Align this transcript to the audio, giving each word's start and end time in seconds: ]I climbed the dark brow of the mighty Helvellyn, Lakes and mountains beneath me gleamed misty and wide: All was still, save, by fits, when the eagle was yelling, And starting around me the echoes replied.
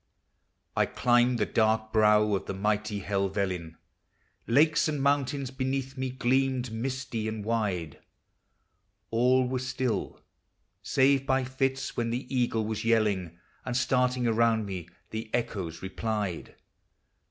]I 0.75 0.87
climbed 0.87 1.37
the 1.37 1.45
dark 1.45 1.93
brow 1.93 2.33
of 2.33 2.47
the 2.47 2.55
mighty 2.55 3.01
Helvellyn, 3.01 3.75
Lakes 4.47 4.87
and 4.87 4.99
mountains 4.99 5.51
beneath 5.51 5.95
me 5.95 6.09
gleamed 6.09 6.71
misty 6.71 7.27
and 7.27 7.45
wide: 7.45 7.99
All 9.11 9.47
was 9.47 9.67
still, 9.69 10.19
save, 10.81 11.27
by 11.27 11.43
fits, 11.43 11.95
when 11.95 12.09
the 12.09 12.25
eagle 12.35 12.65
was 12.65 12.83
yelling, 12.83 13.37
And 13.63 13.77
starting 13.77 14.25
around 14.25 14.65
me 14.65 14.89
the 15.11 15.29
echoes 15.35 15.83
replied. 15.83 16.55